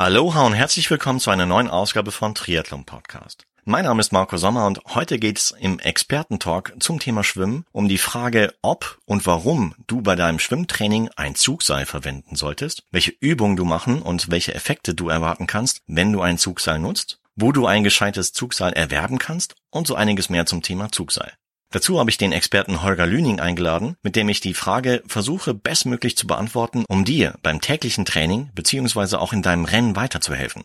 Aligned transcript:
Aloha 0.00 0.46
und 0.46 0.54
herzlich 0.54 0.90
willkommen 0.90 1.20
zu 1.20 1.28
einer 1.28 1.44
neuen 1.44 1.68
Ausgabe 1.68 2.10
von 2.10 2.34
Triathlon 2.34 2.86
Podcast. 2.86 3.44
Mein 3.66 3.84
Name 3.84 4.00
ist 4.00 4.12
Marco 4.12 4.38
Sommer 4.38 4.66
und 4.66 4.80
heute 4.94 5.18
geht 5.18 5.36
es 5.36 5.50
im 5.50 5.78
Expertentalk 5.78 6.72
zum 6.80 7.00
Thema 7.00 7.22
Schwimmen 7.22 7.66
um 7.70 7.86
die 7.86 7.98
Frage, 7.98 8.54
ob 8.62 8.96
und 9.04 9.26
warum 9.26 9.74
du 9.88 10.00
bei 10.00 10.16
deinem 10.16 10.38
Schwimmtraining 10.38 11.10
ein 11.16 11.34
Zugseil 11.34 11.84
verwenden 11.84 12.34
solltest, 12.34 12.84
welche 12.90 13.12
Übungen 13.20 13.56
du 13.56 13.66
machen 13.66 14.00
und 14.00 14.30
welche 14.30 14.54
Effekte 14.54 14.94
du 14.94 15.10
erwarten 15.10 15.46
kannst, 15.46 15.82
wenn 15.86 16.14
du 16.14 16.22
ein 16.22 16.38
Zugseil 16.38 16.78
nutzt, 16.78 17.20
wo 17.36 17.52
du 17.52 17.66
ein 17.66 17.84
gescheites 17.84 18.32
Zugseil 18.32 18.72
erwerben 18.72 19.18
kannst 19.18 19.54
und 19.68 19.86
so 19.86 19.96
einiges 19.96 20.30
mehr 20.30 20.46
zum 20.46 20.62
Thema 20.62 20.90
Zugseil. 20.90 21.34
Dazu 21.72 22.00
habe 22.00 22.10
ich 22.10 22.18
den 22.18 22.32
Experten 22.32 22.82
Holger 22.82 23.06
Lüning 23.06 23.38
eingeladen, 23.38 23.96
mit 24.02 24.16
dem 24.16 24.28
ich 24.28 24.40
die 24.40 24.54
Frage 24.54 25.04
versuche 25.06 25.54
bestmöglich 25.54 26.16
zu 26.16 26.26
beantworten, 26.26 26.84
um 26.88 27.04
dir 27.04 27.36
beim 27.44 27.60
täglichen 27.60 28.04
Training 28.04 28.50
beziehungsweise 28.56 29.20
auch 29.20 29.32
in 29.32 29.40
deinem 29.40 29.66
Rennen 29.66 29.94
weiterzuhelfen. 29.94 30.64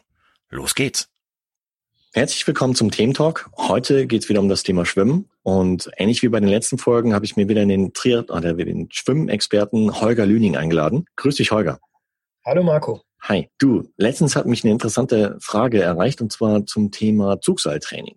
Los 0.49 0.73
geht's! 0.73 1.07
Herzlich 2.11 2.47
willkommen 2.47 2.73
zum 2.73 2.89
Thementalk. 2.89 3.51
Heute 3.55 4.07
geht's 4.07 4.29
wieder 4.29 4.39
um 4.39 4.49
das 4.49 4.63
Thema 4.63 4.83
Schwimmen 4.83 5.29
und 5.43 5.91
ähnlich 5.97 6.23
wie 6.23 6.29
bei 6.29 6.39
den 6.39 6.49
letzten 6.49 6.79
Folgen 6.79 7.13
habe 7.13 7.25
ich 7.25 7.35
mir 7.35 7.47
wieder 7.47 7.63
den 7.63 7.93
Triat 7.93 8.31
oder 8.31 8.55
den 8.55 8.87
Schwimmexperten 8.91 10.01
Holger 10.01 10.25
Lüning 10.25 10.57
eingeladen. 10.57 11.05
Grüß 11.17 11.35
dich, 11.35 11.51
Holger. 11.51 11.79
Hallo, 12.43 12.63
Marco. 12.63 13.01
Hi. 13.21 13.47
Du, 13.59 13.91
letztens 13.97 14.35
hat 14.35 14.47
mich 14.47 14.63
eine 14.63 14.73
interessante 14.73 15.37
Frage 15.39 15.83
erreicht 15.83 16.19
und 16.21 16.31
zwar 16.31 16.65
zum 16.65 16.89
Thema 16.89 17.41
Zugseiltraining. 17.41 18.15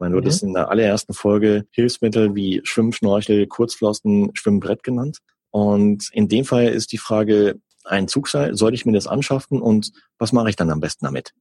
Ich 0.00 0.02
meine, 0.02 0.14
du 0.14 0.22
mhm. 0.22 0.24
hattest 0.24 0.42
in 0.42 0.54
der 0.54 0.70
allerersten 0.70 1.12
Folge 1.12 1.66
Hilfsmittel 1.72 2.34
wie 2.34 2.62
Schwimmschnorchel, 2.64 3.46
Kurzflossen, 3.46 4.30
Schwimmbrett 4.32 4.82
genannt. 4.82 5.18
Und 5.50 6.08
in 6.14 6.26
dem 6.26 6.46
Fall 6.46 6.68
ist 6.68 6.92
die 6.92 6.96
Frage, 6.96 7.56
ein 7.84 8.08
Zugseil, 8.08 8.56
sollte 8.56 8.76
ich 8.76 8.86
mir 8.86 8.92
das 8.92 9.06
anschaffen 9.06 9.60
und 9.60 9.92
was 10.18 10.32
mache 10.32 10.48
ich 10.48 10.56
dann 10.56 10.70
am 10.70 10.80
besten 10.80 11.04
damit? 11.04 11.34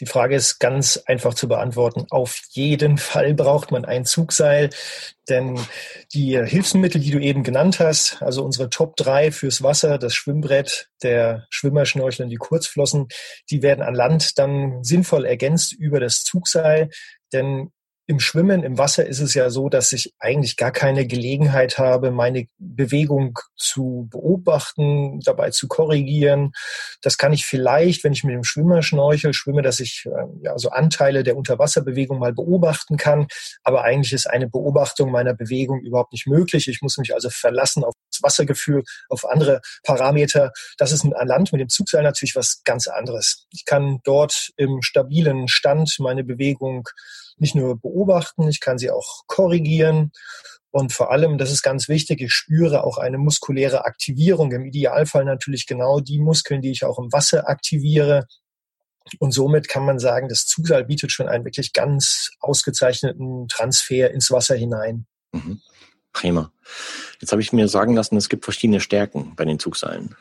Die 0.00 0.06
Frage 0.06 0.34
ist 0.34 0.58
ganz 0.58 0.96
einfach 1.06 1.34
zu 1.34 1.46
beantworten. 1.46 2.06
Auf 2.10 2.40
jeden 2.50 2.96
Fall 2.96 3.34
braucht 3.34 3.70
man 3.70 3.84
ein 3.84 4.06
Zugseil, 4.06 4.70
denn 5.28 5.60
die 6.14 6.42
Hilfsmittel, 6.42 7.00
die 7.00 7.10
du 7.10 7.18
eben 7.18 7.42
genannt 7.42 7.80
hast, 7.80 8.22
also 8.22 8.42
unsere 8.42 8.70
Top 8.70 8.96
3 8.96 9.30
fürs 9.30 9.62
Wasser, 9.62 9.98
das 9.98 10.14
Schwimmbrett, 10.14 10.88
der 11.02 11.46
Schwimmerschnorchel 11.50 12.24
und 12.24 12.30
die 12.30 12.36
Kurzflossen, 12.36 13.08
die 13.50 13.62
werden 13.62 13.82
an 13.82 13.94
Land 13.94 14.38
dann 14.38 14.82
sinnvoll 14.82 15.26
ergänzt 15.26 15.74
über 15.74 16.00
das 16.00 16.24
Zugseil. 16.24 16.88
Denn 17.32 17.70
im 18.10 18.18
Schwimmen, 18.18 18.64
im 18.64 18.76
Wasser 18.76 19.06
ist 19.06 19.20
es 19.20 19.34
ja 19.34 19.50
so, 19.50 19.68
dass 19.68 19.92
ich 19.92 20.12
eigentlich 20.18 20.56
gar 20.56 20.72
keine 20.72 21.06
Gelegenheit 21.06 21.78
habe, 21.78 22.10
meine 22.10 22.48
Bewegung 22.58 23.38
zu 23.56 24.08
beobachten, 24.10 25.20
dabei 25.20 25.50
zu 25.50 25.68
korrigieren. 25.68 26.50
Das 27.02 27.18
kann 27.18 27.32
ich 27.32 27.46
vielleicht, 27.46 28.02
wenn 28.02 28.12
ich 28.12 28.24
mit 28.24 28.34
dem 28.34 28.42
Schwimmerschnorchel 28.42 29.32
schwimme, 29.32 29.62
dass 29.62 29.78
ich 29.78 30.06
äh, 30.06 30.26
ja 30.42 30.58
so 30.58 30.70
Anteile 30.70 31.22
der 31.22 31.36
Unterwasserbewegung 31.36 32.18
mal 32.18 32.32
beobachten 32.32 32.96
kann. 32.96 33.28
Aber 33.62 33.84
eigentlich 33.84 34.12
ist 34.12 34.26
eine 34.26 34.48
Beobachtung 34.48 35.12
meiner 35.12 35.34
Bewegung 35.34 35.80
überhaupt 35.80 36.12
nicht 36.12 36.26
möglich. 36.26 36.66
Ich 36.66 36.82
muss 36.82 36.98
mich 36.98 37.14
also 37.14 37.30
verlassen 37.30 37.84
auf 37.84 37.94
das 38.10 38.24
Wassergefühl, 38.24 38.82
auf 39.08 39.24
andere 39.24 39.60
Parameter. 39.84 40.50
Das 40.78 40.90
ist 40.90 41.04
an 41.04 41.28
Land 41.28 41.52
mit 41.52 41.60
dem 41.60 41.68
Zugseil 41.68 42.02
natürlich 42.02 42.34
was 42.34 42.62
ganz 42.64 42.88
anderes. 42.88 43.46
Ich 43.52 43.64
kann 43.64 44.00
dort 44.02 44.50
im 44.56 44.82
stabilen 44.82 45.46
Stand 45.46 45.94
meine 46.00 46.24
Bewegung 46.24 46.88
nicht 47.40 47.54
nur 47.54 47.80
beobachten, 47.80 48.48
ich 48.48 48.60
kann 48.60 48.78
sie 48.78 48.90
auch 48.90 49.24
korrigieren. 49.26 50.12
Und 50.70 50.92
vor 50.92 51.10
allem, 51.10 51.36
das 51.36 51.50
ist 51.50 51.62
ganz 51.62 51.88
wichtig, 51.88 52.20
ich 52.20 52.32
spüre 52.32 52.84
auch 52.84 52.96
eine 52.96 53.18
muskuläre 53.18 53.84
Aktivierung. 53.84 54.52
Im 54.52 54.66
Idealfall 54.66 55.24
natürlich 55.24 55.66
genau 55.66 56.00
die 56.00 56.20
Muskeln, 56.20 56.62
die 56.62 56.70
ich 56.70 56.84
auch 56.84 56.98
im 56.98 57.12
Wasser 57.12 57.48
aktiviere. 57.48 58.26
Und 59.18 59.32
somit 59.32 59.68
kann 59.68 59.84
man 59.84 59.98
sagen, 59.98 60.28
das 60.28 60.46
Zugseil 60.46 60.84
bietet 60.84 61.10
schon 61.10 61.28
einen 61.28 61.44
wirklich 61.44 61.72
ganz 61.72 62.30
ausgezeichneten 62.38 63.48
Transfer 63.48 64.10
ins 64.12 64.30
Wasser 64.30 64.54
hinein. 64.54 65.06
Mhm. 65.32 65.60
Prima. 66.12 66.52
Jetzt 67.20 67.32
habe 67.32 67.42
ich 67.42 67.52
mir 67.52 67.68
sagen 67.68 67.94
lassen, 67.94 68.16
es 68.16 68.28
gibt 68.28 68.44
verschiedene 68.44 68.80
Stärken 68.80 69.34
bei 69.36 69.44
den 69.44 69.58
Zugseilen. 69.58 70.16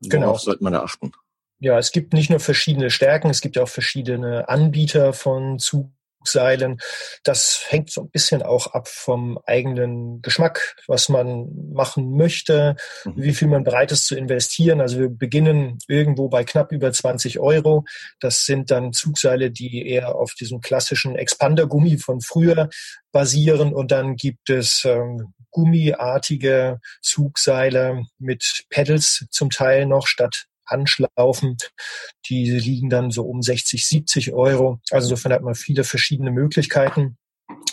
Worauf 0.00 0.10
genau. 0.10 0.36
sollte 0.36 0.64
man 0.64 0.72
da 0.72 0.82
achten? 0.82 1.12
Ja, 1.58 1.78
es 1.78 1.92
gibt 1.92 2.14
nicht 2.14 2.30
nur 2.30 2.40
verschiedene 2.40 2.90
Stärken, 2.90 3.28
es 3.28 3.42
gibt 3.42 3.58
auch 3.58 3.68
verschiedene 3.68 4.48
Anbieter 4.48 5.12
von 5.12 5.58
Zug 5.58 5.90
Seilen. 6.24 6.78
Das 7.24 7.64
hängt 7.68 7.90
so 7.90 8.02
ein 8.02 8.10
bisschen 8.10 8.42
auch 8.42 8.68
ab 8.68 8.88
vom 8.88 9.38
eigenen 9.46 10.22
Geschmack, 10.22 10.76
was 10.86 11.08
man 11.08 11.48
machen 11.72 12.16
möchte, 12.16 12.76
mhm. 13.04 13.14
wie 13.16 13.32
viel 13.32 13.48
man 13.48 13.64
bereit 13.64 13.92
ist 13.92 14.06
zu 14.06 14.16
investieren. 14.16 14.80
Also 14.80 14.98
wir 14.98 15.08
beginnen 15.08 15.78
irgendwo 15.88 16.28
bei 16.28 16.44
knapp 16.44 16.72
über 16.72 16.92
20 16.92 17.40
Euro. 17.40 17.84
Das 18.20 18.44
sind 18.46 18.70
dann 18.70 18.92
Zugseile, 18.92 19.50
die 19.50 19.88
eher 19.88 20.14
auf 20.14 20.34
diesem 20.34 20.60
klassischen 20.60 21.16
Expander-Gummi 21.16 21.98
von 21.98 22.20
früher 22.20 22.68
basieren. 23.12 23.72
Und 23.72 23.90
dann 23.90 24.16
gibt 24.16 24.50
es 24.50 24.84
ähm, 24.84 25.32
gummiartige 25.50 26.80
Zugseile 27.02 28.04
mit 28.18 28.64
Pedals 28.68 29.26
zum 29.30 29.50
Teil 29.50 29.86
noch 29.86 30.06
statt 30.06 30.46
Anschlaufen. 30.70 31.56
Die 32.26 32.50
liegen 32.50 32.90
dann 32.90 33.10
so 33.10 33.24
um 33.24 33.42
60, 33.42 33.86
70 33.86 34.32
Euro. 34.32 34.80
Also 34.90 35.08
insofern 35.08 35.32
hat 35.32 35.42
man 35.42 35.54
viele 35.54 35.84
verschiedene 35.84 36.30
Möglichkeiten 36.30 37.16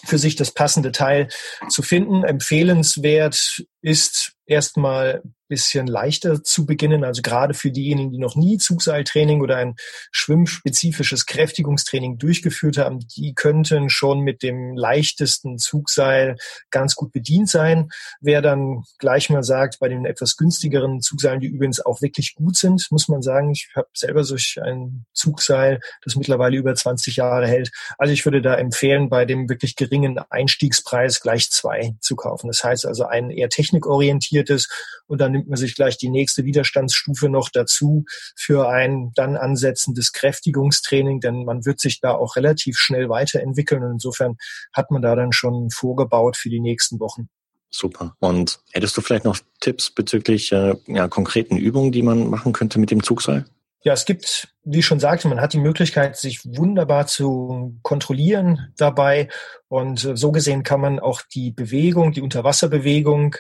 für 0.05 0.17
sich 0.17 0.35
das 0.35 0.51
passende 0.51 0.91
Teil 0.91 1.27
zu 1.69 1.81
finden. 1.81 2.23
Empfehlenswert 2.23 3.63
ist 3.81 4.33
erstmal 4.45 5.21
bisschen 5.47 5.87
leichter 5.87 6.43
zu 6.43 6.65
beginnen. 6.65 7.03
Also 7.03 7.21
gerade 7.21 7.53
für 7.53 7.71
diejenigen, 7.71 8.11
die 8.11 8.19
noch 8.19 8.35
nie 8.35 8.57
Zugseiltraining 8.57 9.41
oder 9.41 9.57
ein 9.57 9.75
schwimmspezifisches 10.11 11.25
Kräftigungstraining 11.25 12.17
durchgeführt 12.17 12.77
haben, 12.77 12.99
die 13.15 13.33
könnten 13.33 13.89
schon 13.89 14.21
mit 14.21 14.43
dem 14.43 14.75
leichtesten 14.75 15.57
Zugseil 15.57 16.37
ganz 16.69 16.95
gut 16.95 17.11
bedient 17.11 17.49
sein. 17.49 17.89
Wer 18.19 18.41
dann 18.41 18.83
gleich 18.99 19.29
mal 19.29 19.43
sagt, 19.43 19.79
bei 19.79 19.89
den 19.89 20.05
etwas 20.05 20.37
günstigeren 20.37 21.01
Zugseilen, 21.01 21.39
die 21.39 21.47
übrigens 21.47 21.79
auch 21.79 22.01
wirklich 22.01 22.35
gut 22.35 22.57
sind, 22.57 22.85
muss 22.91 23.07
man 23.07 23.21
sagen, 23.21 23.51
ich 23.51 23.69
habe 23.75 23.87
selber 23.93 24.23
solch 24.23 24.59
ein 24.61 25.05
Zugseil, 25.13 25.79
das 26.03 26.15
mittlerweile 26.15 26.57
über 26.57 26.75
20 26.75 27.15
Jahre 27.15 27.47
hält. 27.47 27.71
Also 27.97 28.13
ich 28.13 28.25
würde 28.25 28.41
da 28.41 28.55
empfehlen, 28.55 29.09
bei 29.09 29.25
dem 29.25 29.49
wirklich 29.49 29.75
geringen 29.75 30.19
Einstiegspreis 30.29 31.21
gleich 31.21 31.49
zwei 31.51 31.95
zu 32.01 32.15
kaufen. 32.15 32.47
Das 32.47 32.63
heißt 32.63 32.85
also 32.85 33.05
ein 33.05 33.29
eher 33.29 33.49
technikorientiertes 33.67 34.67
und 35.07 35.21
dann 35.21 35.31
nimmt 35.31 35.47
man 35.47 35.57
sich 35.57 35.75
gleich 35.75 35.97
die 35.97 36.09
nächste 36.09 36.45
Widerstandsstufe 36.45 37.29
noch 37.29 37.49
dazu 37.49 38.05
für 38.35 38.69
ein 38.69 39.11
dann 39.15 39.37
ansetzendes 39.37 40.11
Kräftigungstraining, 40.11 41.19
denn 41.19 41.45
man 41.45 41.65
wird 41.65 41.79
sich 41.79 41.99
da 41.99 42.11
auch 42.11 42.35
relativ 42.35 42.77
schnell 42.77 43.09
weiterentwickeln 43.09 43.83
und 43.83 43.91
insofern 43.93 44.37
hat 44.73 44.91
man 44.91 45.01
da 45.01 45.15
dann 45.15 45.31
schon 45.31 45.69
vorgebaut 45.69 46.37
für 46.37 46.49
die 46.49 46.59
nächsten 46.59 46.99
Wochen. 46.99 47.29
Super. 47.69 48.15
Und 48.19 48.59
hättest 48.71 48.95
du 48.95 49.01
vielleicht 49.01 49.25
noch 49.25 49.37
Tipps 49.59 49.89
bezüglich 49.89 50.51
äh, 50.51 50.75
ja, 50.87 51.07
konkreten 51.07 51.57
Übungen, 51.57 51.91
die 51.91 52.01
man 52.01 52.29
machen 52.29 52.53
könnte 52.53 52.79
mit 52.79 52.91
dem 52.91 53.03
Zugseil? 53.03 53.45
Ja, 53.83 53.93
es 53.93 54.05
gibt, 54.05 54.47
wie 54.63 54.79
ich 54.79 54.85
schon 54.85 54.99
sagte, 54.99 55.27
man 55.27 55.39
hat 55.39 55.53
die 55.53 55.59
Möglichkeit, 55.59 56.17
sich 56.17 56.41
wunderbar 56.43 57.07
zu 57.07 57.77
kontrollieren 57.83 58.73
dabei. 58.77 59.29
Und 59.67 60.03
äh, 60.03 60.17
so 60.17 60.31
gesehen 60.31 60.63
kann 60.63 60.81
man 60.81 60.99
auch 60.99 61.21
die 61.21 61.51
Bewegung, 61.51 62.13
die 62.13 62.21
Unterwasserbewegung 62.21 63.35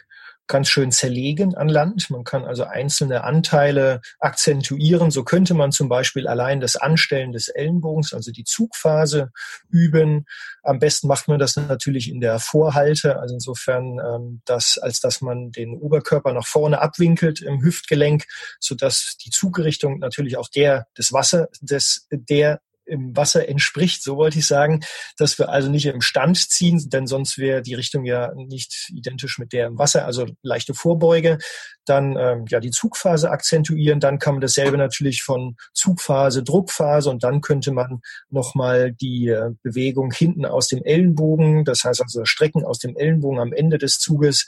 ganz 0.47 0.69
schön 0.69 0.91
zerlegen 0.91 1.55
an 1.55 1.69
Land. 1.69 2.09
Man 2.09 2.23
kann 2.23 2.45
also 2.45 2.63
einzelne 2.63 3.23
Anteile 3.23 4.01
akzentuieren. 4.19 5.11
So 5.11 5.23
könnte 5.23 5.53
man 5.53 5.71
zum 5.71 5.89
Beispiel 5.89 6.27
allein 6.27 6.59
das 6.59 6.75
Anstellen 6.75 7.31
des 7.31 7.49
Ellenbogens, 7.49 8.13
also 8.13 8.31
die 8.31 8.43
Zugphase, 8.43 9.31
üben. 9.69 10.25
Am 10.63 10.79
besten 10.79 11.07
macht 11.07 11.27
man 11.27 11.39
das 11.39 11.55
natürlich 11.55 12.09
in 12.09 12.19
der 12.19 12.39
Vorhalte, 12.39 13.19
also 13.19 13.35
insofern, 13.35 13.99
ähm, 13.99 14.41
dass, 14.45 14.77
als 14.77 14.99
dass 14.99 15.21
man 15.21 15.51
den 15.51 15.77
Oberkörper 15.77 16.33
nach 16.33 16.47
vorne 16.47 16.81
abwinkelt 16.81 17.41
im 17.41 17.61
Hüftgelenk, 17.61 18.25
so 18.59 18.75
dass 18.75 19.17
die 19.23 19.29
Zugrichtung 19.29 19.99
natürlich 19.99 20.37
auch 20.37 20.49
der 20.49 20.87
des 20.97 21.13
Wasser, 21.13 21.49
des, 21.61 22.07
der 22.11 22.61
im 22.87 23.15
Wasser 23.15 23.47
entspricht, 23.47 24.03
so 24.03 24.17
wollte 24.17 24.39
ich 24.39 24.47
sagen, 24.47 24.81
dass 25.17 25.37
wir 25.37 25.49
also 25.49 25.69
nicht 25.69 25.85
im 25.85 26.01
Stand 26.01 26.37
ziehen, 26.37 26.89
denn 26.89 27.07
sonst 27.07 27.37
wäre 27.37 27.61
die 27.61 27.73
Richtung 27.73 28.05
ja 28.05 28.33
nicht 28.35 28.89
identisch 28.93 29.37
mit 29.39 29.53
der 29.53 29.67
im 29.67 29.77
Wasser, 29.77 30.05
also 30.05 30.25
leichte 30.41 30.73
Vorbeuge, 30.73 31.37
dann 31.85 32.17
ähm, 32.17 32.45
ja 32.49 32.59
die 32.59 32.71
Zugphase 32.71 33.29
akzentuieren, 33.31 33.99
dann 33.99 34.19
kann 34.19 34.35
man 34.35 34.41
dasselbe 34.41 34.77
natürlich 34.77 35.23
von 35.23 35.55
Zugphase, 35.73 36.43
Druckphase 36.43 37.09
und 37.09 37.23
dann 37.23 37.41
könnte 37.41 37.71
man 37.71 38.01
nochmal 38.29 38.91
die 38.91 39.29
äh, 39.29 39.51
Bewegung 39.63 40.11
hinten 40.11 40.45
aus 40.45 40.67
dem 40.67 40.83
Ellenbogen, 40.83 41.65
das 41.65 41.83
heißt 41.83 42.01
also 42.01 42.25
Strecken 42.25 42.65
aus 42.65 42.79
dem 42.79 42.95
Ellenbogen 42.95 43.39
am 43.39 43.53
Ende 43.53 43.77
des 43.77 43.99
Zuges 43.99 44.47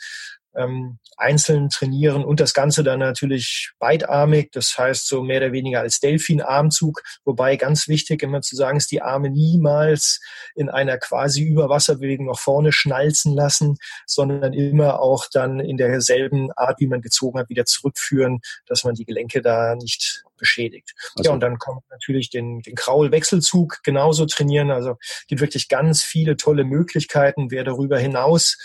ähm, 0.59 0.99
einzeln 1.17 1.69
trainieren 1.69 2.23
und 2.23 2.39
das 2.39 2.53
Ganze 2.53 2.83
dann 2.83 2.99
natürlich 2.99 3.71
beidarmig, 3.79 4.51
das 4.51 4.77
heißt 4.77 5.07
so 5.07 5.23
mehr 5.23 5.41
oder 5.41 5.51
weniger 5.51 5.79
als 5.79 5.99
Delfin-Armzug, 5.99 7.01
wobei 7.23 7.55
ganz 7.55 7.87
wichtig 7.87 8.23
immer 8.23 8.41
zu 8.41 8.55
sagen 8.55 8.77
ist, 8.77 8.91
die 8.91 9.01
Arme 9.01 9.29
niemals 9.29 10.21
in 10.55 10.69
einer 10.69 10.97
quasi 10.97 11.43
Überwasserbewegung 11.43 12.27
nach 12.27 12.39
vorne 12.39 12.71
schnalzen 12.71 13.33
lassen, 13.33 13.77
sondern 14.05 14.53
immer 14.53 14.99
auch 14.99 15.25
dann 15.31 15.59
in 15.59 15.77
derselben 15.77 16.51
Art, 16.53 16.79
wie 16.79 16.87
man 16.87 17.01
gezogen 17.01 17.39
hat, 17.39 17.49
wieder 17.49 17.65
zurückführen, 17.65 18.41
dass 18.65 18.83
man 18.83 18.95
die 18.95 19.05
Gelenke 19.05 19.41
da 19.41 19.75
nicht 19.75 20.23
beschädigt. 20.37 20.93
Also. 21.15 21.29
Ja, 21.29 21.33
und 21.33 21.41
dann 21.41 21.59
kommt 21.59 21.83
natürlich 21.89 22.29
den, 22.29 22.61
den 22.61 22.75
Kraul-Wechselzug 22.75 23.79
genauso 23.83 24.25
trainieren. 24.25 24.71
Also 24.71 24.97
gibt 25.27 25.41
wirklich 25.41 25.67
ganz 25.69 26.01
viele 26.01 26.37
tolle 26.37 26.63
Möglichkeiten. 26.63 27.51
Wer 27.51 27.63
darüber 27.63 27.99
hinaus 27.99 28.57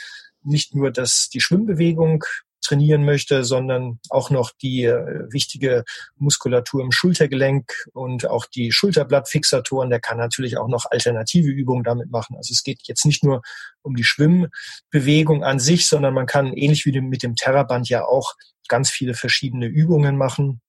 nicht 0.44 0.74
nur 0.74 0.90
das, 0.90 1.28
die 1.28 1.40
Schwimmbewegung 1.40 2.24
trainieren 2.64 3.04
möchte, 3.04 3.44
sondern 3.44 4.00
auch 4.08 4.30
noch 4.30 4.50
die 4.50 4.84
äh, 4.84 5.30
wichtige 5.30 5.84
Muskulatur 6.16 6.82
im 6.82 6.92
Schultergelenk 6.92 7.72
und 7.92 8.26
auch 8.26 8.46
die 8.46 8.72
Schulterblattfixatoren, 8.72 9.90
der 9.90 10.00
kann 10.00 10.16
natürlich 10.16 10.56
auch 10.56 10.68
noch 10.68 10.86
alternative 10.90 11.50
Übungen 11.50 11.84
damit 11.84 12.10
machen. 12.10 12.36
Also 12.36 12.52
es 12.52 12.62
geht 12.62 12.80
jetzt 12.84 13.04
nicht 13.04 13.22
nur 13.22 13.42
um 13.82 13.94
die 13.94 14.04
Schwimmbewegung 14.04 15.44
an 15.44 15.60
sich, 15.60 15.86
sondern 15.86 16.14
man 16.14 16.26
kann 16.26 16.52
ähnlich 16.54 16.86
wie 16.86 16.98
mit 17.00 17.22
dem 17.22 17.36
Terraband 17.36 17.88
ja 17.88 18.04
auch 18.04 18.34
ganz 18.68 18.90
viele 18.90 19.14
verschiedene 19.14 19.66
Übungen 19.66 20.16
machen. 20.16 20.60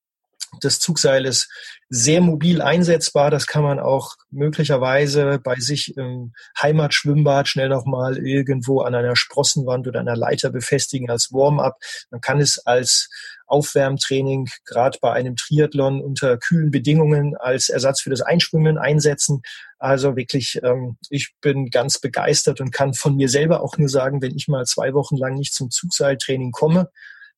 Das 0.62 0.80
Zugseil 0.80 1.25
ist 1.25 1.50
sehr 1.90 2.22
mobil 2.22 2.62
einsetzbar. 2.62 3.31
Das 3.31 3.48
kann 3.48 3.63
man 3.63 3.80
auch 3.80 4.16
möglicherweise 4.31 5.40
bei 5.44 5.56
sich 5.56 5.96
im 5.98 6.34
Heimatschwimmbad 6.62 7.48
schnell 7.48 7.69
nochmal 7.69 8.18
irgendwo 8.18 8.81
an 8.81 8.96
einer 8.96 9.16
Sprossenwand 9.16 9.88
oder 9.88 10.00
einer 10.00 10.16
Leiter 10.16 10.50
befestigen 10.50 11.10
als 11.10 11.31
Warm-up. 11.31 11.78
Man 12.12 12.22
kann 12.22 12.42
es 12.42 12.60
als 12.66 13.10
Aufwärmtraining 13.48 14.50
gerade 14.66 14.98
bei 15.02 15.13
einem 15.13 15.36
Triathlon 15.36 16.02
unter 16.02 16.38
kühlen 16.38 16.72
Bedingungen 16.72 17.36
als 17.38 17.69
Ersatz 17.69 18.01
für 18.01 18.10
das 18.10 18.22
Einschwimmen 18.22 18.78
einsetzen. 18.78 19.42
Also 19.78 20.16
wirklich, 20.16 20.60
ähm, 20.63 20.98
ich 21.10 21.36
bin 21.42 21.69
ganz 21.69 22.00
begeistert 22.00 22.60
und 22.62 22.72
kann 22.72 22.94
von 22.94 23.16
mir 23.16 23.30
selber 23.30 23.62
auch 23.62 23.78
nur 23.78 23.90
sagen, 23.90 24.22
wenn 24.22 24.36
ich 24.36 24.48
mal 24.48 24.66
zwei 24.66 24.94
Wochen 24.94 25.18
lang 25.18 25.36
nicht 25.36 25.54
zum 25.54 25.69
Zugseiltraining 25.69 26.51
komme, 26.51 26.90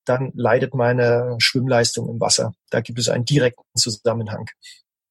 dann 0.08 0.32
leidet 0.36 0.74
meine 0.74 1.36
Schwimmleistung 1.40 2.10
im 2.10 2.20
Wasser. 2.20 2.54
Da 2.70 2.82
gibt 2.82 3.00
es 3.00 3.10
einen 3.10 3.26
direkten 3.26 3.64
Zusammenhang. 3.76 4.50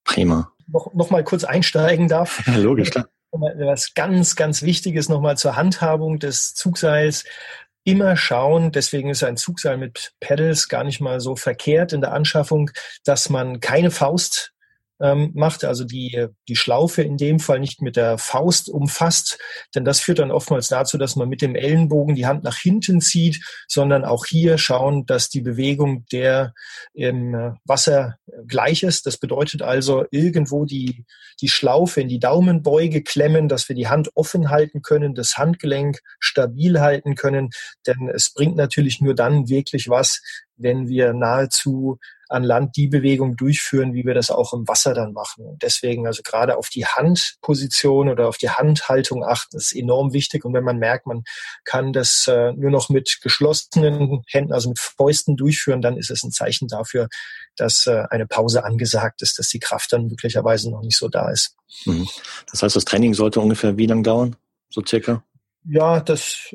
Prima. 0.04 0.52
Noch, 0.68 0.92
noch 0.94 1.10
mal 1.10 1.24
kurz 1.24 1.44
einsteigen 1.44 2.08
darf. 2.08 2.46
Ja, 2.46 2.56
logisch, 2.56 2.90
klar. 2.90 3.08
Was 3.30 3.92
ganz, 3.94 4.34
ganz 4.36 4.62
wichtig 4.62 4.94
ist 4.94 5.08
nochmal 5.08 5.36
zur 5.36 5.56
Handhabung 5.56 6.18
des 6.18 6.54
Zugseils. 6.54 7.24
Immer 7.84 8.16
schauen, 8.16 8.72
deswegen 8.72 9.10
ist 9.10 9.22
ein 9.22 9.36
Zugseil 9.36 9.76
mit 9.76 10.14
Pedals 10.18 10.68
gar 10.68 10.84
nicht 10.84 11.00
mal 11.00 11.20
so 11.20 11.36
verkehrt 11.36 11.92
in 11.92 12.00
der 12.00 12.12
Anschaffung, 12.12 12.70
dass 13.04 13.28
man 13.28 13.60
keine 13.60 13.90
Faust 13.90 14.54
ähm, 15.00 15.32
macht, 15.34 15.64
also 15.64 15.84
die, 15.84 16.26
die 16.48 16.56
Schlaufe 16.56 17.02
in 17.02 17.16
dem 17.16 17.38
Fall 17.38 17.60
nicht 17.60 17.82
mit 17.82 17.96
der 17.96 18.18
Faust 18.18 18.68
umfasst, 18.68 19.38
denn 19.74 19.84
das 19.84 20.00
führt 20.00 20.18
dann 20.18 20.30
oftmals 20.30 20.68
dazu, 20.68 20.98
dass 20.98 21.16
man 21.16 21.28
mit 21.28 21.42
dem 21.42 21.54
Ellenbogen 21.54 22.14
die 22.14 22.26
Hand 22.26 22.44
nach 22.44 22.56
hinten 22.56 23.00
zieht, 23.00 23.44
sondern 23.68 24.04
auch 24.04 24.24
hier 24.26 24.58
schauen, 24.58 25.04
dass 25.06 25.28
die 25.28 25.42
Bewegung 25.42 26.06
der 26.12 26.54
im 26.94 27.56
Wasser 27.64 28.16
gleich 28.46 28.82
ist. 28.82 29.06
Das 29.06 29.18
bedeutet 29.18 29.62
also 29.62 30.04
irgendwo 30.10 30.64
die, 30.64 31.04
die 31.40 31.48
Schlaufe 31.48 32.00
in 32.00 32.08
die 32.08 32.20
Daumenbeuge 32.20 33.02
klemmen, 33.02 33.48
dass 33.48 33.68
wir 33.68 33.76
die 33.76 33.88
Hand 33.88 34.10
offen 34.14 34.50
halten 34.50 34.82
können, 34.82 35.14
das 35.14 35.36
Handgelenk 35.36 36.00
stabil 36.18 36.80
halten 36.80 37.14
können, 37.14 37.50
denn 37.86 38.08
es 38.08 38.32
bringt 38.32 38.56
natürlich 38.56 39.00
nur 39.00 39.14
dann 39.14 39.48
wirklich 39.48 39.88
was, 39.88 40.22
wenn 40.56 40.88
wir 40.88 41.12
nahezu 41.12 41.98
an 42.28 42.42
Land 42.42 42.76
die 42.76 42.88
Bewegung 42.88 43.36
durchführen, 43.36 43.94
wie 43.94 44.04
wir 44.04 44.14
das 44.14 44.30
auch 44.30 44.52
im 44.52 44.66
Wasser 44.66 44.94
dann 44.94 45.12
machen. 45.12 45.58
Deswegen 45.60 46.06
also 46.06 46.22
gerade 46.22 46.56
auf 46.56 46.68
die 46.68 46.86
Handposition 46.86 48.08
oder 48.08 48.28
auf 48.28 48.38
die 48.38 48.50
Handhaltung 48.50 49.24
achten, 49.24 49.56
ist 49.56 49.74
enorm 49.74 50.12
wichtig. 50.12 50.44
Und 50.44 50.54
wenn 50.54 50.64
man 50.64 50.78
merkt, 50.78 51.06
man 51.06 51.24
kann 51.64 51.92
das 51.92 52.26
äh, 52.28 52.52
nur 52.52 52.70
noch 52.70 52.88
mit 52.88 53.18
geschlossenen 53.22 54.22
Händen, 54.28 54.52
also 54.52 54.68
mit 54.70 54.78
Fäusten 54.78 55.36
durchführen, 55.36 55.82
dann 55.82 55.96
ist 55.96 56.10
es 56.10 56.22
ein 56.22 56.32
Zeichen 56.32 56.68
dafür, 56.68 57.08
dass 57.56 57.86
äh, 57.86 58.04
eine 58.10 58.26
Pause 58.26 58.64
angesagt 58.64 59.22
ist, 59.22 59.38
dass 59.38 59.48
die 59.48 59.60
Kraft 59.60 59.92
dann 59.92 60.06
möglicherweise 60.06 60.70
noch 60.70 60.82
nicht 60.82 60.96
so 60.96 61.08
da 61.08 61.30
ist. 61.30 61.56
Mhm. 61.84 62.08
Das 62.50 62.62
heißt, 62.62 62.76
das 62.76 62.84
Training 62.84 63.14
sollte 63.14 63.40
ungefähr 63.40 63.76
wie 63.76 63.86
lang 63.86 64.02
dauern? 64.02 64.36
So 64.70 64.82
circa? 64.86 65.22
Ja, 65.68 66.00
das 66.00 66.54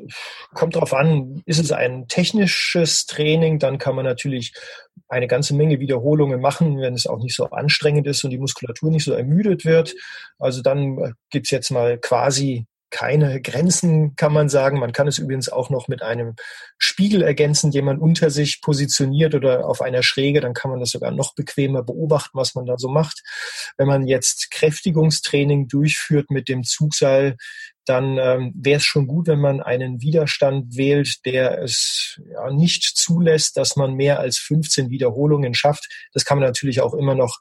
kommt 0.54 0.74
darauf 0.74 0.94
an. 0.94 1.42
Ist 1.44 1.60
es 1.60 1.70
ein 1.70 2.08
technisches 2.08 3.04
Training, 3.04 3.58
dann 3.58 3.78
kann 3.78 3.94
man 3.94 4.06
natürlich 4.06 4.54
eine 5.08 5.26
ganze 5.26 5.54
Menge 5.54 5.80
Wiederholungen 5.80 6.40
machen, 6.40 6.80
wenn 6.80 6.94
es 6.94 7.06
auch 7.06 7.18
nicht 7.18 7.36
so 7.36 7.50
anstrengend 7.50 8.06
ist 8.06 8.24
und 8.24 8.30
die 8.30 8.38
Muskulatur 8.38 8.90
nicht 8.90 9.04
so 9.04 9.12
ermüdet 9.12 9.66
wird. 9.66 9.94
Also 10.38 10.62
dann 10.62 11.14
gibt's 11.30 11.50
jetzt 11.50 11.70
mal 11.70 11.98
quasi 11.98 12.66
keine 12.92 13.40
Grenzen, 13.40 14.14
kann 14.16 14.32
man 14.32 14.48
sagen. 14.48 14.78
Man 14.78 14.92
kann 14.92 15.08
es 15.08 15.18
übrigens 15.18 15.48
auch 15.48 15.70
noch 15.70 15.88
mit 15.88 16.02
einem 16.02 16.34
Spiegel 16.78 17.22
ergänzen, 17.22 17.70
den 17.70 17.86
man 17.86 17.98
unter 17.98 18.30
sich 18.30 18.60
positioniert 18.60 19.34
oder 19.34 19.66
auf 19.66 19.80
einer 19.80 20.02
Schräge. 20.02 20.40
Dann 20.40 20.54
kann 20.54 20.70
man 20.70 20.78
das 20.78 20.90
sogar 20.90 21.10
noch 21.10 21.34
bequemer 21.34 21.82
beobachten, 21.82 22.38
was 22.38 22.54
man 22.54 22.66
da 22.66 22.76
so 22.76 22.88
macht. 22.88 23.22
Wenn 23.78 23.88
man 23.88 24.06
jetzt 24.06 24.50
Kräftigungstraining 24.50 25.68
durchführt 25.68 26.30
mit 26.30 26.48
dem 26.48 26.62
Zugseil, 26.64 27.36
dann 27.84 28.18
ähm, 28.18 28.52
wäre 28.54 28.78
es 28.78 28.84
schon 28.84 29.06
gut, 29.06 29.26
wenn 29.26 29.40
man 29.40 29.60
einen 29.60 30.00
Widerstand 30.00 30.76
wählt, 30.76 31.24
der 31.24 31.60
es 31.62 32.20
ja, 32.30 32.50
nicht 32.50 32.84
zulässt, 32.84 33.56
dass 33.56 33.76
man 33.76 33.94
mehr 33.94 34.20
als 34.20 34.38
15 34.38 34.90
Wiederholungen 34.90 35.54
schafft. 35.54 35.88
Das 36.12 36.24
kann 36.24 36.38
man 36.38 36.46
natürlich 36.46 36.80
auch 36.80 36.94
immer 36.94 37.14
noch 37.14 37.40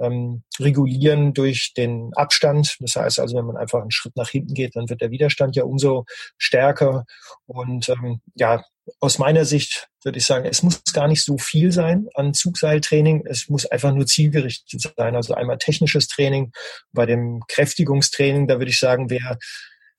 ähm, 0.00 0.42
regulieren 0.58 1.34
durch 1.34 1.72
den 1.76 2.12
Abstand. 2.14 2.76
Das 2.80 2.96
heißt 2.96 3.20
also, 3.20 3.36
wenn 3.36 3.44
man 3.44 3.56
einfach 3.56 3.80
einen 3.80 3.90
Schritt 3.90 4.16
nach 4.16 4.30
hinten 4.30 4.54
geht, 4.54 4.76
dann 4.76 4.88
wird 4.88 5.00
der 5.00 5.10
Widerstand 5.10 5.56
ja 5.56 5.64
umso 5.64 6.04
stärker. 6.38 7.04
Und 7.46 7.88
ähm, 7.88 8.20
ja, 8.34 8.62
aus 8.98 9.18
meiner 9.18 9.44
Sicht 9.44 9.88
würde 10.02 10.18
ich 10.18 10.26
sagen, 10.26 10.46
es 10.46 10.62
muss 10.62 10.82
gar 10.92 11.06
nicht 11.06 11.22
so 11.22 11.36
viel 11.38 11.70
sein 11.70 12.08
an 12.14 12.34
Zugseiltraining. 12.34 13.26
Es 13.26 13.48
muss 13.48 13.66
einfach 13.66 13.92
nur 13.92 14.06
zielgerichtet 14.06 14.92
sein. 14.96 15.14
Also 15.14 15.34
einmal 15.34 15.58
technisches 15.58 16.08
Training. 16.08 16.52
Bei 16.92 17.06
dem 17.06 17.42
Kräftigungstraining, 17.48 18.48
da 18.48 18.58
würde 18.58 18.70
ich 18.70 18.80
sagen, 18.80 19.10
wer 19.10 19.38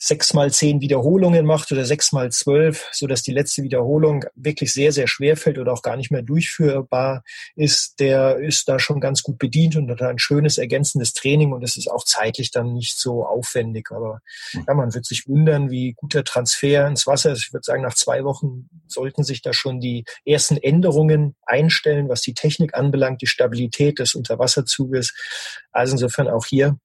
sechs 0.04 0.34
mal 0.34 0.52
zehn 0.52 0.82
Wiederholungen 0.82 1.46
macht 1.46 1.72
oder 1.72 1.86
sechs 1.86 2.12
mal 2.12 2.32
zwölf, 2.32 2.90
so 2.92 3.06
dass 3.06 3.22
die 3.22 3.32
letzte 3.32 3.62
Wiederholung 3.62 4.26
wirklich 4.34 4.74
sehr, 4.74 4.92
sehr 4.92 5.08
schwer 5.08 5.38
fällt 5.38 5.60
oder 5.60 5.72
auch 5.72 5.84
gar 5.84 5.96
nicht 5.96 6.10
mehr 6.10 6.24
durchführbar 6.24 7.24
ist, 7.56 8.00
der 8.00 8.38
ist 8.38 8.68
da 8.68 8.80
schon 8.80 9.00
ganz 9.00 9.22
gut 9.22 9.38
bedient 9.38 9.76
und 9.76 9.92
hat 9.92 10.02
ein 10.02 10.18
schönes 10.18 10.58
ergänzendes 10.58 11.14
Training 11.14 11.54
und 11.54 11.64
es 11.64 11.78
ist 11.78 11.88
auch 11.88 12.04
zeitlich 12.04 12.50
dann 12.50 12.74
nicht 12.74 12.98
so 12.98 13.28
aufwendig. 13.28 13.92
Aber 13.92 14.22
hm. 14.54 14.66
ja, 14.68 14.74
man 14.74 14.92
wird 14.96 15.06
sich 15.06 15.28
wundern, 15.28 15.70
wie 15.70 15.94
gut 15.94 16.16
der 16.16 16.24
Transfer 16.24 16.88
ins 16.88 17.06
Wasser 17.06 17.34
ist. 17.34 17.46
Ich 17.46 17.54
würde 17.54 17.64
sagen, 17.64 17.84
nach 17.84 17.94
zwei 17.94 18.24
Wochen 18.24 18.70
sollten 18.88 19.24
sich 19.24 19.44
da 19.44 19.54
schon 19.54 19.80
die 19.80 20.06
ersten 20.26 20.58
Änderungen 20.58 21.36
einstellen, 21.46 22.10
was 22.10 22.22
die 22.22 22.34
Technik 22.34 22.74
anbelangt, 22.74 23.22
die 23.22 23.28
Stabilität 23.28 24.00
des 24.00 24.16
Unterwasserzuges. 24.16 25.14
Also 25.72 25.94
insofern 25.94 26.28
auch 26.28 26.48
hier 26.48 26.80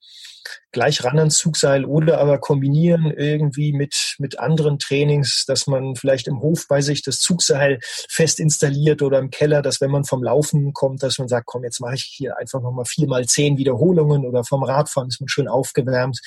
gleich 0.72 1.04
ran 1.04 1.18
ans 1.18 1.38
Zugseil 1.38 1.84
oder 1.84 2.18
aber 2.18 2.38
kombinieren 2.38 3.10
irgendwie 3.10 3.72
mit, 3.72 4.16
mit 4.18 4.38
anderen 4.38 4.78
Trainings, 4.78 5.44
dass 5.46 5.66
man 5.66 5.96
vielleicht 5.96 6.28
im 6.28 6.40
Hof 6.40 6.66
bei 6.68 6.80
sich 6.80 7.02
das 7.02 7.18
Zugseil 7.18 7.78
fest 7.82 8.40
installiert 8.40 9.00
oder 9.02 9.18
im 9.18 9.30
Keller, 9.30 9.62
dass 9.62 9.80
wenn 9.80 9.90
man 9.90 10.04
vom 10.04 10.22
Laufen 10.22 10.72
kommt, 10.72 11.02
dass 11.02 11.18
man 11.18 11.28
sagt, 11.28 11.46
komm, 11.46 11.64
jetzt 11.64 11.80
mache 11.80 11.94
ich 11.94 12.02
hier 12.02 12.36
einfach 12.38 12.60
nochmal 12.60 12.84
vier 12.84 13.08
mal 13.08 13.24
zehn 13.26 13.56
Wiederholungen 13.56 14.26
oder 14.26 14.44
vom 14.44 14.62
Radfahren 14.62 15.08
ist 15.08 15.20
man 15.20 15.28
schön 15.28 15.48
aufgewärmt. 15.48 16.20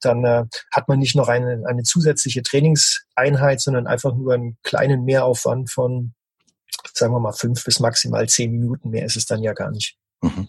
Dann 0.00 0.24
äh, 0.24 0.44
hat 0.72 0.88
man 0.88 0.98
nicht 0.98 1.16
noch 1.16 1.28
eine, 1.28 1.64
eine 1.66 1.82
zusätzliche 1.82 2.42
Trainingseinheit, 2.42 3.60
sondern 3.60 3.86
einfach 3.86 4.14
nur 4.14 4.34
einen 4.34 4.58
kleinen 4.62 5.04
Mehraufwand 5.04 5.70
von, 5.70 6.14
sagen 6.94 7.12
wir 7.12 7.20
mal, 7.20 7.32
fünf 7.32 7.64
bis 7.64 7.80
maximal 7.80 8.28
zehn 8.28 8.52
Minuten. 8.52 8.90
Mehr 8.90 9.06
ist 9.06 9.16
es 9.16 9.26
dann 9.26 9.42
ja 9.42 9.52
gar 9.52 9.70
nicht. 9.70 9.96
Mhm. 10.22 10.48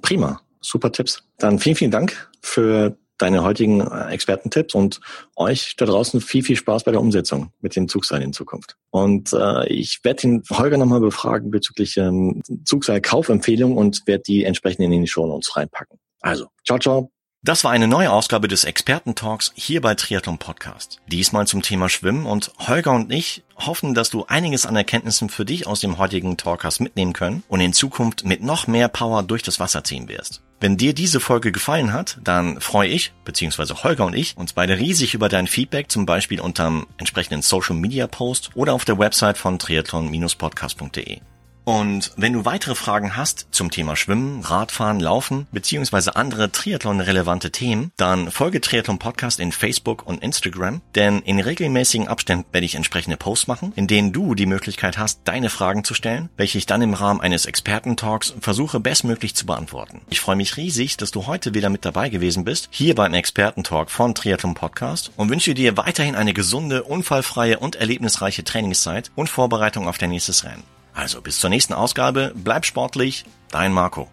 Prima. 0.00 0.40
Super 0.62 0.92
Tipps. 0.92 1.22
Dann 1.38 1.58
vielen, 1.58 1.76
vielen 1.76 1.90
Dank 1.90 2.30
für 2.40 2.96
deine 3.18 3.44
heutigen 3.44 3.80
äh, 3.80 4.10
Expertentipps 4.10 4.74
und 4.74 5.00
euch 5.36 5.76
da 5.76 5.84
draußen 5.84 6.20
viel, 6.20 6.42
viel 6.42 6.56
Spaß 6.56 6.84
bei 6.84 6.90
der 6.90 7.00
Umsetzung 7.00 7.52
mit 7.60 7.76
den 7.76 7.88
Zugseilen 7.88 8.24
in 8.24 8.32
Zukunft. 8.32 8.76
Und 8.90 9.32
äh, 9.32 9.68
ich 9.68 10.00
werde 10.02 10.22
den 10.22 10.42
Holger 10.50 10.76
nochmal 10.76 11.00
befragen 11.00 11.50
bezüglich 11.50 11.96
ähm, 11.96 12.42
Zugseil-Kaufempfehlungen 12.64 13.78
und 13.78 14.02
werde 14.06 14.24
die 14.24 14.44
entsprechend 14.44 14.84
in 14.84 14.90
die 14.90 15.06
Show 15.06 15.26
Notes 15.26 15.56
reinpacken. 15.56 15.98
Also, 16.20 16.48
ciao, 16.64 16.78
ciao. 16.78 17.11
Das 17.44 17.64
war 17.64 17.72
eine 17.72 17.88
neue 17.88 18.12
Ausgabe 18.12 18.46
des 18.46 18.62
Experten-Talks 18.62 19.50
hier 19.56 19.80
bei 19.80 19.96
Triathlon 19.96 20.38
Podcast. 20.38 21.00
Diesmal 21.08 21.44
zum 21.44 21.60
Thema 21.60 21.88
Schwimmen 21.88 22.24
und 22.24 22.52
Holger 22.60 22.92
und 22.92 23.12
ich 23.12 23.42
hoffen, 23.56 23.94
dass 23.94 24.10
du 24.10 24.26
einiges 24.26 24.64
an 24.64 24.76
Erkenntnissen 24.76 25.28
für 25.28 25.44
dich 25.44 25.66
aus 25.66 25.80
dem 25.80 25.98
heutigen 25.98 26.36
Talk 26.36 26.62
hast 26.62 26.78
mitnehmen 26.78 27.12
können 27.12 27.42
und 27.48 27.60
in 27.60 27.72
Zukunft 27.72 28.24
mit 28.24 28.44
noch 28.44 28.68
mehr 28.68 28.86
Power 28.86 29.24
durch 29.24 29.42
das 29.42 29.58
Wasser 29.58 29.82
ziehen 29.82 30.08
wirst. 30.08 30.40
Wenn 30.60 30.76
dir 30.76 30.94
diese 30.94 31.18
Folge 31.18 31.50
gefallen 31.50 31.92
hat, 31.92 32.18
dann 32.22 32.60
freue 32.60 32.90
ich, 32.90 33.12
beziehungsweise 33.24 33.82
Holger 33.82 34.06
und 34.06 34.14
ich, 34.14 34.36
uns 34.36 34.52
beide 34.52 34.78
riesig 34.78 35.14
über 35.14 35.28
dein 35.28 35.48
Feedback, 35.48 35.90
zum 35.90 36.06
Beispiel 36.06 36.40
unterm 36.40 36.86
entsprechenden 36.98 37.42
Social 37.42 37.74
Media 37.74 38.06
Post 38.06 38.50
oder 38.54 38.72
auf 38.72 38.84
der 38.84 39.00
Website 39.00 39.36
von 39.36 39.58
triathlon-podcast.de. 39.58 41.18
Und 41.64 42.12
wenn 42.16 42.32
du 42.32 42.44
weitere 42.44 42.74
Fragen 42.74 43.16
hast 43.16 43.46
zum 43.52 43.70
Thema 43.70 43.94
Schwimmen, 43.94 44.40
Radfahren, 44.40 44.98
Laufen 44.98 45.46
beziehungsweise 45.52 46.16
andere 46.16 46.50
Triathlon-relevante 46.50 47.52
Themen, 47.52 47.92
dann 47.96 48.32
folge 48.32 48.60
Triathlon 48.60 48.98
Podcast 48.98 49.38
in 49.38 49.52
Facebook 49.52 50.04
und 50.04 50.22
Instagram, 50.22 50.80
denn 50.96 51.20
in 51.20 51.38
regelmäßigen 51.38 52.08
Abständen 52.08 52.46
werde 52.50 52.64
ich 52.64 52.74
entsprechende 52.74 53.16
Posts 53.16 53.46
machen, 53.46 53.72
in 53.76 53.86
denen 53.86 54.12
du 54.12 54.34
die 54.34 54.46
Möglichkeit 54.46 54.98
hast, 54.98 55.20
deine 55.24 55.50
Fragen 55.50 55.84
zu 55.84 55.94
stellen, 55.94 56.30
welche 56.36 56.58
ich 56.58 56.66
dann 56.66 56.82
im 56.82 56.94
Rahmen 56.94 57.20
eines 57.20 57.46
Experten-Talks 57.46 58.34
versuche 58.40 58.80
bestmöglich 58.80 59.36
zu 59.36 59.46
beantworten. 59.46 60.00
Ich 60.10 60.20
freue 60.20 60.36
mich 60.36 60.56
riesig, 60.56 60.96
dass 60.96 61.12
du 61.12 61.26
heute 61.26 61.54
wieder 61.54 61.70
mit 61.70 61.84
dabei 61.84 62.08
gewesen 62.08 62.44
bist, 62.44 62.68
hier 62.72 62.96
beim 62.96 63.14
Experten-Talk 63.14 63.90
von 63.90 64.16
Triathlon 64.16 64.54
Podcast 64.54 65.12
und 65.16 65.30
wünsche 65.30 65.54
dir 65.54 65.76
weiterhin 65.76 66.16
eine 66.16 66.34
gesunde, 66.34 66.82
unfallfreie 66.82 67.60
und 67.60 67.76
erlebnisreiche 67.76 68.42
Trainingszeit 68.42 69.12
und 69.14 69.30
Vorbereitung 69.30 69.86
auf 69.86 69.98
dein 69.98 70.10
nächstes 70.10 70.44
Rennen. 70.44 70.64
Also 70.94 71.20
bis 71.22 71.40
zur 71.40 71.50
nächsten 71.50 71.72
Ausgabe, 71.72 72.32
bleib 72.34 72.66
sportlich, 72.66 73.24
dein 73.50 73.72
Marco. 73.72 74.08